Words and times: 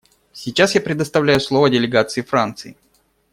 Сейчас 0.33 0.73
я 0.73 0.81
предоставляю 0.81 1.39
слово 1.39 1.69
делегации 1.69 2.21
Франции. 2.23 2.75